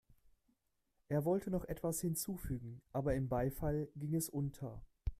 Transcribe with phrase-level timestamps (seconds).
[1.09, 4.81] Er wollte noch etwas hinzufügen, aber im Beifall ging es unter.